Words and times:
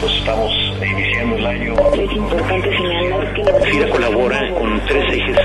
pues 0.00 0.14
estamos 0.14 0.52
iniciando 0.82 1.36
el 1.36 1.46
año. 1.46 1.74
Es 1.92 2.12
importante 2.12 2.76
señalar 2.76 3.34
que 3.34 3.70
FIRA 3.70 3.90
colabora 3.90 4.54
con 4.54 4.80
tres 4.86 5.12
ejes. 5.12 5.36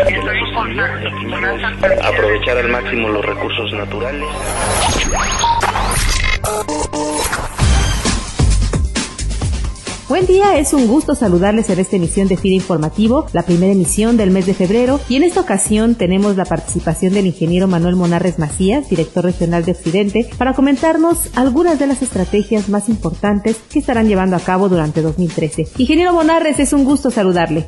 Aprovechar 2.03 2.57
al 2.57 2.69
máximo 2.69 3.09
los 3.09 3.25
recursos 3.25 3.73
naturales. 3.73 4.25
Buen 10.07 10.27
día, 10.27 10.59
es 10.59 10.71
un 10.71 10.87
gusto 10.87 11.15
saludarles 11.15 11.67
en 11.71 11.79
esta 11.79 11.95
emisión 11.95 12.27
de 12.27 12.37
FIRA 12.37 12.53
Informativo, 12.53 13.25
la 13.33 13.41
primera 13.41 13.71
emisión 13.71 14.17
del 14.17 14.29
mes 14.29 14.45
de 14.45 14.53
febrero, 14.53 14.99
y 15.09 15.15
en 15.15 15.23
esta 15.23 15.41
ocasión 15.41 15.95
tenemos 15.95 16.37
la 16.37 16.45
participación 16.45 17.15
del 17.15 17.25
ingeniero 17.25 17.67
Manuel 17.67 17.95
Monarres 17.95 18.37
Macías, 18.37 18.87
director 18.87 19.23
regional 19.23 19.65
de 19.65 19.71
Occidente, 19.71 20.29
para 20.37 20.53
comentarnos 20.53 21.35
algunas 21.35 21.79
de 21.79 21.87
las 21.87 22.03
estrategias 22.03 22.69
más 22.69 22.87
importantes 22.87 23.57
que 23.73 23.79
estarán 23.79 24.07
llevando 24.07 24.35
a 24.35 24.41
cabo 24.41 24.69
durante 24.69 25.01
2013. 25.01 25.69
Ingeniero 25.79 26.13
Monarres, 26.13 26.59
es 26.59 26.71
un 26.71 26.85
gusto 26.85 27.09
saludarle. 27.09 27.65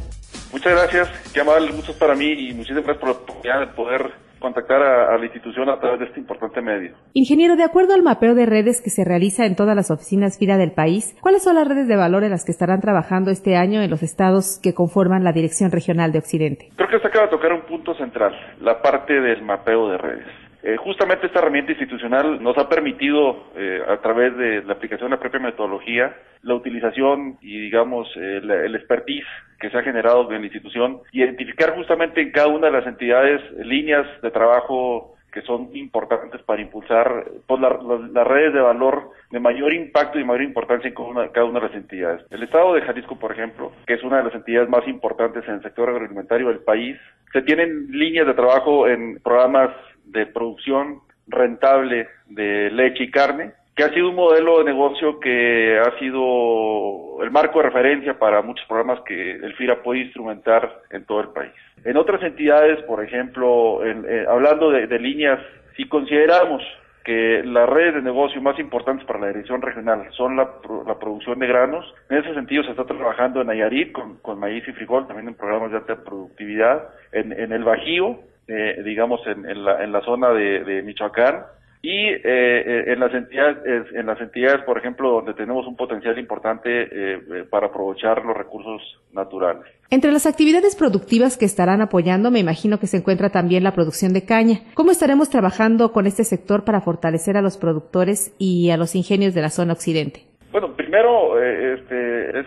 Muchas 0.54 0.74
gracias, 0.74 1.10
qué 1.34 1.42
amable 1.42 1.72
gusto 1.72 1.94
para 1.94 2.14
mí 2.14 2.34
y 2.34 2.54
muchísimas 2.54 2.84
gracias 2.84 3.00
por 3.00 3.10
la 3.10 3.16
oportunidad 3.16 3.60
de 3.62 3.68
poder 3.74 4.27
contactar 4.40 4.82
a, 4.82 5.14
a, 5.14 5.18
la 5.18 5.26
institución 5.26 5.70
a 5.70 5.80
través 5.80 6.00
de 6.00 6.06
este 6.06 6.20
importante 6.20 6.62
medio. 6.62 6.96
Ingeniero, 7.14 7.56
de 7.56 7.64
acuerdo 7.64 7.94
al 7.94 8.04
mapeo 8.04 8.36
de 8.36 8.46
redes 8.46 8.82
que 8.82 8.90
se 8.90 9.04
realiza 9.04 9.46
en 9.46 9.56
todas 9.56 9.76
las 9.76 9.92
oficinas 9.92 10.38
FIRA 10.38 10.58
del 10.58 10.72
país, 10.72 11.18
¿cuáles 11.22 11.44
son 11.44 11.56
las 11.56 11.68
redes 11.68 11.88
de 11.88 11.96
valor 11.96 12.24
en 12.24 12.32
las 12.32 12.46
que 12.46 12.52
estarán 12.52 12.82
trabajando 12.82 13.32
este 13.32 13.56
año 13.56 13.82
en 13.82 13.90
los 13.90 14.04
estados 14.04 14.60
que 14.62 14.74
conforman 14.74 15.24
la 15.24 15.32
Dirección 15.32 15.72
Regional 15.72 16.12
de 16.12 16.20
Occidente? 16.20 16.70
Creo 16.76 16.90
que 16.90 17.00
se 17.00 17.08
acaba 17.08 17.26
de 17.26 17.32
tocar 17.32 17.54
un 17.54 17.62
punto 17.62 17.94
central, 17.96 18.34
la 18.62 18.82
parte 18.82 19.14
del 19.14 19.42
mapeo 19.42 19.90
de 19.90 19.98
redes. 19.98 20.47
Eh, 20.68 20.76
justamente 20.76 21.28
esta 21.28 21.40
herramienta 21.40 21.72
institucional 21.72 22.44
nos 22.44 22.58
ha 22.58 22.68
permitido, 22.68 23.52
eh, 23.56 23.82
a 23.88 24.02
través 24.02 24.36
de 24.36 24.62
la 24.64 24.74
aplicación 24.74 25.10
de 25.10 25.16
la 25.16 25.22
propia 25.22 25.40
metodología, 25.40 26.14
la 26.42 26.56
utilización 26.56 27.38
y, 27.40 27.58
digamos, 27.58 28.10
eh, 28.18 28.42
la, 28.44 28.56
el 28.66 28.76
expertise 28.76 29.26
que 29.62 29.70
se 29.70 29.78
ha 29.78 29.82
generado 29.82 30.30
en 30.30 30.42
la 30.42 30.48
institución, 30.48 31.00
identificar 31.14 31.74
justamente 31.74 32.20
en 32.20 32.32
cada 32.32 32.50
una 32.50 32.68
de 32.68 32.74
las 32.74 32.86
entidades 32.86 33.42
líneas 33.66 34.06
de 34.22 34.30
trabajo 34.30 35.16
que 35.32 35.42
son 35.44 35.70
importantes 35.74 36.42
para 36.42 36.62
impulsar 36.62 37.28
pues, 37.46 37.62
la, 37.62 37.70
la, 37.70 38.10
las 38.12 38.28
redes 38.28 38.54
de 38.54 38.60
valor 38.60 39.12
de 39.32 39.40
mayor 39.40 39.74
impacto 39.74 40.20
y 40.20 40.26
mayor 40.26 40.42
importancia 40.42 40.90
en 40.90 40.96
cada 40.96 41.08
una, 41.08 41.30
cada 41.30 41.46
una, 41.46 41.62
de 41.62 41.68
las 41.68 41.76
entidades. 41.78 42.26
El 42.30 42.44
Estado 42.44 42.74
de 42.74 42.82
Jalisco, 42.82 43.18
por 43.18 43.32
ejemplo, 43.32 43.72
que 43.86 43.94
es 43.94 44.04
una 44.04 44.18
de 44.18 44.26
las 44.26 44.36
entidades 44.36 44.68
más 44.68 44.86
importantes 44.86 45.48
en 45.48 45.56
el 45.56 45.62
sector 45.62 45.88
agroalimentario 45.88 46.50
del 46.50 46.60
país, 46.60 46.98
se 47.32 47.42
tienen 47.42 47.88
líneas 47.90 48.28
de 48.28 48.34
trabajo 48.34 48.88
en 48.90 49.20
programas 49.24 49.70
de 50.12 50.26
producción 50.26 51.02
rentable 51.28 52.08
de 52.28 52.70
leche 52.72 53.04
y 53.06 53.12
carne, 53.12 53.54
que 53.78 53.84
ha 53.84 53.94
sido 53.94 54.10
un 54.10 54.16
modelo 54.16 54.58
de 54.58 54.64
negocio 54.66 55.20
que 55.20 55.80
ha 55.80 55.98
sido 56.00 57.22
el 57.22 57.30
marco 57.30 57.60
de 57.60 57.66
referencia 57.66 58.18
para 58.18 58.42
muchos 58.42 58.66
programas 58.68 59.02
que 59.06 59.32
el 59.32 59.54
FIRA 59.56 59.84
puede 59.84 60.02
instrumentar 60.02 60.82
en 60.90 61.06
todo 61.06 61.22
el 61.22 61.30
país. 61.30 61.52
En 61.86 61.96
otras 61.96 62.24
entidades, 62.24 62.84
por 62.86 63.04
ejemplo, 63.04 63.86
eh, 63.86 64.26
hablando 64.28 64.72
de, 64.72 65.00
líneas, 65.00 65.40
si 65.76 65.88
consideramos 65.88 66.64
que 67.04 67.44
las 67.46 67.70
redes 67.70 67.94
de 67.94 68.02
negocio 68.02 68.42
más 68.42 68.58
importantes 68.58 69.06
para 69.06 69.20
la 69.20 69.28
dirección 69.28 69.62
regional 69.62 70.08
son 70.12 70.36
la, 70.36 70.50
la 70.88 70.98
producción 70.98 71.38
de 71.38 71.46
granos, 71.46 71.86
en 72.10 72.18
ese 72.18 72.34
sentido 72.34 72.64
se 72.64 72.72
está 72.72 72.84
trabajando 72.84 73.42
en 73.42 73.48
Nayarit 73.48 73.92
con, 73.92 74.40
maíz 74.40 74.68
y 74.68 74.72
frijol, 74.72 75.06
también 75.06 75.28
en 75.28 75.36
programas 75.36 75.70
de 75.70 75.78
alta 75.78 76.04
productividad, 76.04 76.90
en 77.12 77.52
el 77.52 77.64
Bajío, 77.64 78.20
eh, 78.48 78.82
digamos 78.84 79.22
en, 79.28 79.50
en, 79.50 79.64
la, 79.64 79.84
en 79.84 79.92
la 79.92 80.02
zona 80.02 80.30
de, 80.30 80.64
de 80.64 80.82
Michoacán, 80.84 81.46
y 81.82 82.08
eh, 82.10 82.84
en 82.88 83.00
las 83.00 83.14
entidades 83.14 83.86
en 83.94 84.08
las 84.08 84.20
entidades 84.20 84.64
por 84.66 84.78
ejemplo 84.78 85.12
donde 85.12 85.34
tenemos 85.36 85.68
un 85.68 85.76
potencial 85.76 86.18
importante 86.18 86.70
eh, 86.70 87.46
para 87.50 87.68
aprovechar 87.68 88.26
los 88.26 88.36
recursos 88.36 88.82
naturales. 89.14 89.64
Entre 89.90 90.12
las 90.12 90.26
actividades 90.26 90.76
productivas 90.76 91.38
que 91.38 91.46
estarán 91.46 91.82
apoyando 91.82 92.32
me 92.32 92.40
imagino 92.40 92.80
que 92.80 92.88
se 92.88 92.98
encuentra 92.98 93.30
también 93.30 93.64
la 93.64 93.74
producción 93.74 94.12
de 94.12 94.26
caña. 94.26 94.62
Cómo 94.74 94.92
estaremos 94.92 95.30
trabajando 95.30 95.92
con 95.92 96.08
este 96.08 96.24
sector 96.24 96.66
para 96.66 96.82
fortalecer 96.82 97.38
a 97.38 97.42
los 97.42 97.58
productores 97.58 98.36
y 98.40 98.72
a 98.72 98.78
los 98.78 98.96
ingenios 98.96 99.34
de 99.36 99.42
la 99.42 99.50
zona 99.50 99.74
occidente 99.74 100.28
bueno 100.52 100.76
primero 100.76 101.42
eh, 101.42 101.76
este 101.80 102.40
es 102.40 102.46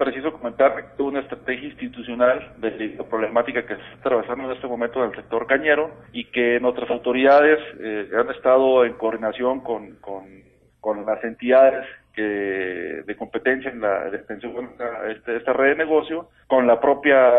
preciso 0.00 0.32
comentar 0.32 0.94
una 0.98 1.20
estrategia 1.20 1.68
institucional 1.68 2.54
de 2.56 2.94
la 2.96 3.04
problemática 3.04 3.66
que 3.66 3.76
se 3.76 3.82
está 3.82 4.08
atravesando 4.08 4.44
en 4.44 4.56
este 4.56 4.66
momento 4.66 5.04
en 5.04 5.10
el 5.10 5.16
sector 5.16 5.46
cañero 5.46 5.90
y 6.14 6.24
que 6.24 6.58
nuestras 6.58 6.90
autoridades 6.90 7.58
eh, 7.78 8.08
han 8.18 8.30
estado 8.30 8.86
en 8.86 8.94
coordinación 8.94 9.60
con, 9.60 9.96
con, 10.00 11.04
las 11.04 11.22
entidades 11.22 11.86
que 12.14 12.22
de 12.22 13.16
competencia 13.16 13.70
en 13.70 13.82
la 13.82 14.08
extensión 14.08 14.54
de 14.78 15.12
esta, 15.12 15.32
esta 15.36 15.52
red 15.52 15.76
de 15.76 15.84
negocio, 15.84 16.30
con 16.46 16.66
la 16.66 16.80
propia, 16.80 17.30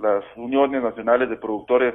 las 0.00 0.24
uniones 0.36 0.82
nacionales 0.82 1.28
de 1.28 1.36
productores 1.36 1.94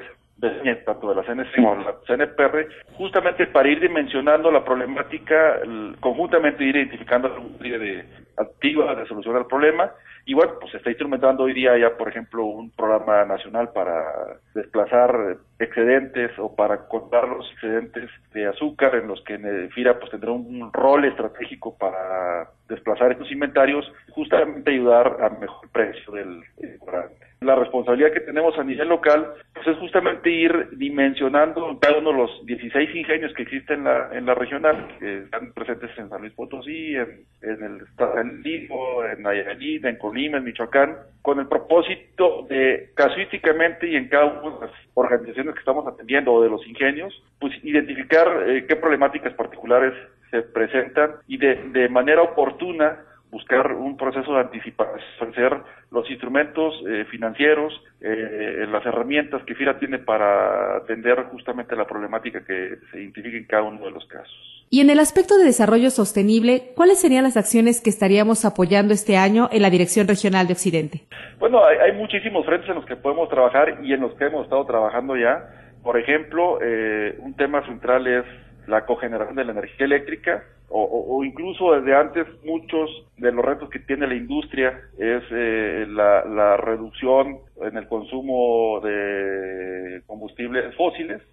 tanto 0.85 1.09
de 1.09 1.15
la 1.15 1.23
CNC 1.23 1.55
como 1.55 1.75
de 1.75 1.83
la 1.83 1.95
CNPR, 2.07 2.67
justamente 2.93 3.47
para 3.47 3.69
ir 3.69 3.79
dimensionando 3.79 4.51
la 4.51 4.63
problemática, 4.63 5.59
conjuntamente 5.99 6.63
ir 6.63 6.75
identificando 6.75 7.29
serie 7.57 7.79
de 7.79 8.05
activas 8.39 8.97
de 8.97 9.05
solución 9.05 9.35
al 9.35 9.45
problema, 9.45 9.91
y 10.25 10.33
bueno, 10.33 10.53
pues 10.59 10.71
se 10.71 10.77
está 10.77 10.89
instrumentando 10.89 11.43
hoy 11.43 11.53
día 11.53 11.77
ya, 11.77 11.97
por 11.97 12.09
ejemplo, 12.09 12.45
un 12.45 12.69
programa 12.71 13.25
nacional 13.25 13.71
para 13.73 14.37
desplazar 14.53 15.37
excedentes 15.57 16.31
o 16.37 16.55
para 16.55 16.87
contar 16.87 17.27
los 17.27 17.49
excedentes 17.53 18.09
de 18.33 18.47
azúcar 18.47 18.95
en 18.95 19.07
los 19.07 19.23
que 19.23 19.35
en 19.35 19.69
FIRA 19.71 19.99
pues 19.99 20.11
tendrá 20.11 20.31
un 20.31 20.71
rol 20.71 21.05
estratégico 21.05 21.75
para 21.77 22.49
desplazar 22.67 23.11
estos 23.11 23.31
inventarios 23.31 23.91
justamente 24.11 24.71
ayudar 24.71 25.17
a 25.19 25.29
mejor 25.29 25.67
precio 25.71 26.13
del 26.13 26.43
carburante. 26.79 27.28
La 27.41 27.55
responsabilidad 27.55 28.11
que 28.11 28.19
tenemos 28.19 28.57
a 28.59 28.63
nivel 28.63 28.89
local 28.89 29.33
pues 29.53 29.65
es 29.67 29.77
justamente 29.77 30.29
ir 30.29 30.69
dimensionando 30.71 31.77
cada 31.79 31.99
uno 31.99 32.11
de 32.11 32.17
los 32.17 32.45
16 32.45 32.95
ingenios 32.95 33.33
que 33.33 33.43
existen 33.43 33.79
en 33.79 33.83
la, 33.85 34.09
en 34.11 34.25
la 34.25 34.33
regional, 34.35 34.97
que 34.99 35.19
están 35.19 35.53
presentes 35.53 35.89
en 35.97 36.09
San 36.09 36.19
Luis 36.19 36.33
Potosí, 36.33 36.95
en, 36.95 37.23
en 37.41 37.63
el 37.63 37.81
estado 37.83 38.19
en 38.19 39.23
Nayarit, 39.23 39.85
en 39.85 39.97
Colima, 39.97 40.37
en 40.37 40.43
Michoacán, 40.43 40.97
con 41.21 41.39
el 41.39 41.47
propósito 41.47 42.45
de 42.49 42.91
casuísticamente 42.93 43.87
y 43.87 43.95
en 43.95 44.09
cada 44.09 44.25
una 44.25 44.55
de 44.55 44.65
las 44.67 44.75
organizaciones 44.93 45.53
que 45.53 45.59
estamos 45.59 45.87
atendiendo 45.87 46.33
o 46.33 46.43
de 46.43 46.49
los 46.49 46.65
ingenios, 46.67 47.23
pues 47.39 47.53
identificar 47.63 48.27
eh, 48.49 48.65
qué 48.67 48.75
problemáticas 48.75 49.33
particulares 49.33 49.93
se 50.29 50.41
presentan 50.41 51.15
y 51.27 51.37
de, 51.37 51.55
de 51.71 51.89
manera 51.89 52.21
oportuna 52.21 52.99
buscar 53.31 53.73
un 53.73 53.95
proceso 53.97 54.33
de 54.33 54.39
anticipación, 54.39 54.99
hacer 55.29 55.57
los 55.91 56.09
instrumentos 56.09 56.73
eh, 56.87 57.05
financieros, 57.11 57.73
eh, 58.01 58.65
las 58.69 58.85
herramientas 58.85 59.43
que 59.43 59.55
FIRA 59.55 59.77
tiene 59.79 59.99
para 59.99 60.77
atender 60.77 61.23
justamente 61.31 61.75
la 61.75 61.85
problemática 61.85 62.43
que 62.43 62.77
se 62.91 62.99
identifica 62.99 63.37
en 63.37 63.45
cada 63.45 63.63
uno 63.63 63.85
de 63.85 63.91
los 63.91 64.05
casos. 64.07 64.65
Y 64.71 64.81
en 64.81 64.89
el 64.89 64.99
aspecto 64.99 65.37
de 65.37 65.45
desarrollo 65.45 65.89
sostenible, 65.89 66.73
¿cuáles 66.75 67.01
serían 67.01 67.23
las 67.23 67.37
acciones 67.37 67.81
que 67.81 67.89
estaríamos 67.89 68.45
apoyando 68.45 68.93
este 68.93 69.17
año 69.17 69.49
en 69.51 69.63
la 69.63 69.71
Dirección 69.71 70.07
Regional 70.07 70.45
de 70.45 70.53
Occidente? 70.53 71.01
Bueno, 71.39 71.65
hay, 71.65 71.77
hay 71.77 71.97
muchísimos 71.97 72.45
frentes 72.45 72.69
en 72.69 72.75
los 72.75 72.85
que 72.85 72.95
podemos 72.95 73.29
trabajar 73.29 73.79
y 73.83 73.93
en 73.93 74.01
los 74.01 74.13
que 74.13 74.25
hemos 74.25 74.43
estado 74.43 74.65
trabajando 74.65 75.17
ya. 75.17 75.49
Por 75.81 75.97
ejemplo, 75.97 76.59
eh, 76.61 77.15
un 77.19 77.35
tema 77.35 77.65
central 77.65 78.05
es 78.05 78.25
la 78.69 78.85
cogeneración 78.85 79.35
de 79.35 79.45
la 79.45 79.51
energía 79.51 79.85
eléctrica 79.85 80.43
o, 80.71 81.23
incluso 81.23 81.73
desde 81.73 81.95
antes 81.95 82.27
muchos 82.43 82.89
de 83.17 83.31
los 83.31 83.43
retos 83.43 83.71
que 83.71 83.79
tiene 83.79 84.05
la 84.05 84.13
industria 84.13 84.79
es 84.99 85.23
eh, 85.31 85.85
la, 85.89 86.23
la, 86.25 86.57
reducción 86.57 87.39
en 87.59 87.75
el 87.75 87.87
consumo 87.87 88.79
de 88.81 90.03
combustibles 90.05 90.75
fósiles 90.75 91.23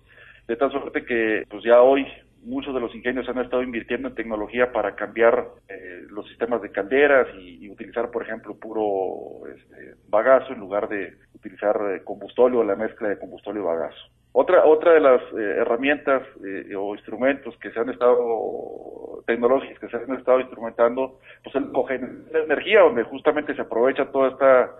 de 0.48 0.56
tal 0.56 0.70
suerte 0.70 1.04
que 1.04 1.44
pues 1.50 1.62
ya 1.64 1.82
hoy 1.82 2.06
muchos 2.46 2.72
de 2.72 2.80
los 2.80 2.94
ingenios 2.94 3.28
han 3.28 3.38
estado 3.38 3.62
invirtiendo 3.62 4.08
en 4.08 4.14
tecnología 4.14 4.72
para 4.72 4.94
cambiar 4.94 5.46
eh, 5.68 6.06
los 6.08 6.26
sistemas 6.28 6.62
de 6.62 6.70
calderas 6.70 7.26
y, 7.38 7.68
utilizar 7.68 8.10
por 8.10 8.22
ejemplo 8.22 8.56
puro 8.56 9.46
este, 9.48 9.96
bagazo 10.08 10.54
en 10.54 10.60
lugar 10.60 10.88
de 10.88 11.12
utilizar 11.34 11.76
eh, 11.90 12.02
combustóleo 12.04 12.64
la 12.64 12.76
mezcla 12.76 13.08
de 13.08 13.18
combustóleo 13.18 13.62
y 13.62 13.66
bagazo 13.66 14.00
otra, 14.38 14.66
otra 14.66 14.92
de 14.92 15.00
las 15.00 15.22
eh, 15.32 15.56
herramientas 15.60 16.22
eh, 16.44 16.76
o 16.76 16.94
instrumentos 16.94 17.56
que 17.56 17.70
se 17.70 17.80
han 17.80 17.88
estado, 17.88 19.22
tecnológicas 19.26 19.78
que 19.78 19.88
se 19.88 19.96
han 19.96 20.14
estado 20.14 20.40
instrumentando, 20.40 21.20
pues 21.42 21.56
el 21.56 21.72
cogen 21.72 22.26
de 22.30 22.42
energía, 22.44 22.80
donde 22.80 23.04
justamente 23.04 23.54
se 23.54 23.62
aprovecha 23.62 24.12
toda 24.12 24.28
esta 24.28 24.72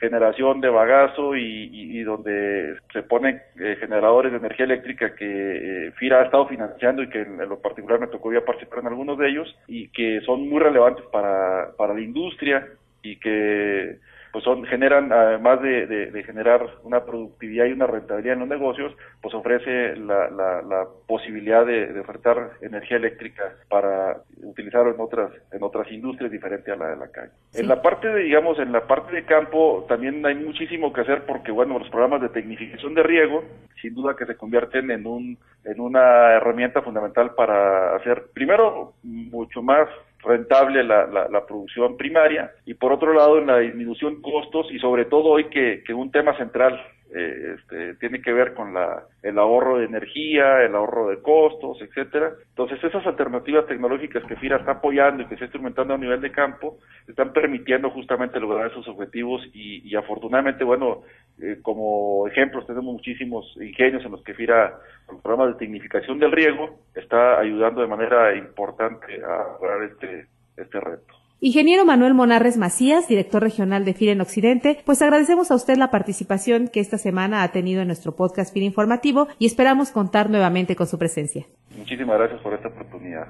generación 0.00 0.62
de 0.62 0.70
bagazo 0.70 1.36
y, 1.36 1.68
y, 1.70 2.02
donde 2.02 2.78
se 2.94 3.02
ponen 3.02 3.42
eh, 3.60 3.76
generadores 3.78 4.32
de 4.32 4.38
energía 4.38 4.64
eléctrica 4.64 5.14
que 5.14 5.92
FIRA 5.96 6.20
ha 6.20 6.24
estado 6.24 6.48
financiando 6.48 7.02
y 7.02 7.10
que 7.10 7.20
en, 7.20 7.38
en, 7.42 7.48
lo 7.50 7.60
particular 7.60 8.00
me 8.00 8.06
tocó 8.06 8.32
ya 8.32 8.42
participar 8.42 8.78
en 8.78 8.86
algunos 8.86 9.18
de 9.18 9.28
ellos 9.28 9.54
y 9.68 9.88
que 9.88 10.22
son 10.22 10.48
muy 10.48 10.60
relevantes 10.60 11.04
para, 11.12 11.72
para 11.76 11.92
la 11.92 12.00
industria 12.00 12.66
y 13.02 13.16
que 13.16 13.98
pues 14.34 14.42
son 14.42 14.64
generan 14.64 15.12
además 15.12 15.62
de, 15.62 15.86
de, 15.86 16.22
generar 16.24 16.60
una 16.82 17.04
productividad 17.04 17.66
y 17.66 17.72
una 17.72 17.86
rentabilidad 17.86 18.34
en 18.34 18.40
los 18.40 18.48
negocios, 18.48 18.92
pues 19.22 19.32
ofrece 19.32 19.94
la, 19.94 20.28
la, 20.28 20.88
posibilidad 21.06 21.64
de, 21.64 22.00
ofertar 22.00 22.50
energía 22.60 22.96
eléctrica 22.96 23.54
para 23.68 24.16
utilizarlo 24.42 24.92
en 24.92 25.00
otras 25.00 25.30
en 25.52 25.62
otras 25.62 25.88
industrias 25.92 26.32
diferentes 26.32 26.74
a 26.74 26.76
la 26.76 26.88
de 26.88 26.96
la 26.96 27.12
calle. 27.12 27.30
En 27.54 27.68
la 27.68 27.80
parte 27.80 28.08
de 28.08 28.24
digamos 28.24 28.58
en 28.58 28.72
la 28.72 28.88
parte 28.88 29.14
de 29.14 29.24
campo 29.24 29.86
también 29.88 30.26
hay 30.26 30.34
muchísimo 30.34 30.92
que 30.92 31.02
hacer 31.02 31.26
porque 31.26 31.52
bueno 31.52 31.78
los 31.78 31.88
programas 31.90 32.20
de 32.20 32.30
tecnificación 32.30 32.92
de 32.94 33.04
riego 33.04 33.44
sin 33.80 33.94
duda 33.94 34.16
que 34.16 34.26
se 34.26 34.36
convierten 34.36 34.90
en 34.90 35.06
un 35.06 35.38
en 35.64 35.80
una 35.80 36.32
herramienta 36.32 36.82
fundamental 36.82 37.36
para 37.36 37.94
hacer 37.94 38.24
primero 38.34 38.94
mucho 39.04 39.62
más 39.62 39.88
rentable 40.24 40.82
la, 40.82 41.06
la, 41.06 41.46
producción 41.46 41.96
primaria 41.96 42.52
y 42.64 42.74
por 42.74 42.92
otro 42.92 43.12
lado 43.12 43.38
en 43.38 43.46
la 43.46 43.58
disminución 43.58 44.16
de 44.16 44.22
costos 44.22 44.66
y 44.70 44.78
sobre 44.78 45.04
todo 45.04 45.30
hoy 45.30 45.44
que, 45.50 45.82
que 45.86 45.94
un 45.94 46.10
tema 46.10 46.36
central 46.36 46.80
eh, 47.16 47.54
este, 47.56 47.94
tiene 47.96 48.20
que 48.20 48.32
ver 48.32 48.54
con 48.54 48.74
la, 48.74 49.04
el 49.22 49.38
ahorro 49.38 49.78
de 49.78 49.84
energía, 49.84 50.62
el 50.62 50.74
ahorro 50.74 51.10
de 51.10 51.22
costos, 51.22 51.80
etcétera. 51.80 52.32
Entonces 52.48 52.82
esas 52.82 53.06
alternativas 53.06 53.66
tecnológicas 53.66 54.24
que 54.24 54.34
FIRA 54.34 54.56
está 54.56 54.72
apoyando 54.72 55.22
y 55.22 55.26
que 55.26 55.34
está 55.34 55.44
instrumentando 55.44 55.94
a 55.94 55.98
nivel 55.98 56.20
de 56.20 56.32
campo 56.32 56.78
están 57.06 57.32
permitiendo 57.32 57.90
justamente 57.90 58.40
lograr 58.40 58.68
esos 58.68 58.88
objetivos 58.88 59.42
y, 59.52 59.94
afortunadamente, 59.94 60.64
bueno, 60.64 61.02
eh, 61.40 61.58
como 61.62 62.28
ejemplos 62.28 62.66
tenemos 62.66 62.94
muchísimos 62.94 63.46
ingenios 63.60 64.04
en 64.04 64.12
los 64.12 64.22
que 64.22 64.34
FIRA, 64.34 64.78
con 65.06 65.20
programas 65.20 65.54
de 65.54 65.58
tecnificación 65.58 66.18
del 66.18 66.32
riego, 66.32 66.78
está 66.94 67.40
ayudando 67.40 67.80
de 67.80 67.88
manera 67.88 68.36
importante 68.36 69.22
a 69.24 69.54
lograr 69.54 69.82
este, 69.82 70.26
este 70.56 70.80
reto. 70.80 71.14
Ingeniero 71.40 71.84
Manuel 71.84 72.14
Monarres 72.14 72.56
Macías, 72.56 73.08
director 73.08 73.42
regional 73.42 73.84
de 73.84 73.92
FIRA 73.92 74.12
en 74.12 74.20
Occidente, 74.20 74.78
pues 74.86 75.02
agradecemos 75.02 75.50
a 75.50 75.56
usted 75.56 75.76
la 75.76 75.90
participación 75.90 76.68
que 76.68 76.80
esta 76.80 76.96
semana 76.96 77.42
ha 77.42 77.52
tenido 77.52 77.82
en 77.82 77.88
nuestro 77.88 78.16
podcast 78.16 78.54
FIRA 78.54 78.66
Informativo 78.66 79.28
y 79.38 79.46
esperamos 79.46 79.90
contar 79.90 80.30
nuevamente 80.30 80.76
con 80.76 80.86
su 80.86 80.98
presencia. 80.98 81.44
Muchísimas 81.76 82.16
gracias 82.18 82.40
por 82.40 82.54
esta 82.54 82.68
oportunidad. 82.68 83.26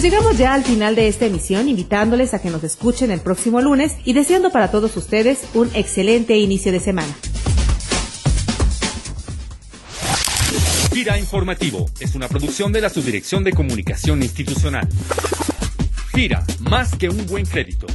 Pues 0.00 0.10
llegamos 0.10 0.38
ya 0.38 0.54
al 0.54 0.64
final 0.64 0.94
de 0.94 1.08
esta 1.08 1.26
emisión, 1.26 1.68
invitándoles 1.68 2.32
a 2.32 2.40
que 2.40 2.48
nos 2.48 2.64
escuchen 2.64 3.10
el 3.10 3.20
próximo 3.20 3.60
lunes 3.60 3.96
y 4.02 4.14
deseando 4.14 4.50
para 4.50 4.70
todos 4.70 4.96
ustedes 4.96 5.40
un 5.52 5.68
excelente 5.74 6.38
inicio 6.38 6.72
de 6.72 6.80
semana. 6.80 7.14
FIRA 10.90 11.18
Informativo 11.18 11.84
es 12.00 12.14
una 12.14 12.28
producción 12.28 12.72
de 12.72 12.80
la 12.80 12.88
Subdirección 12.88 13.44
de 13.44 13.52
Comunicación 13.52 14.22
Institucional. 14.22 14.88
FIRA, 16.14 16.46
más 16.60 16.96
que 16.96 17.10
un 17.10 17.26
buen 17.26 17.44
crédito. 17.44 17.86